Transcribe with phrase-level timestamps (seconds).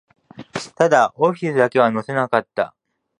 [0.77, 2.75] ただ、オフィスだけは乗せなかった